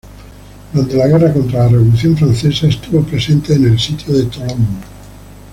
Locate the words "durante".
0.73-0.95